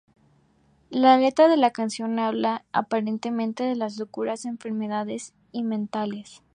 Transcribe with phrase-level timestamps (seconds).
[0.89, 6.41] La letra de la canción habla aparentemente de locura y enfermedades mentales.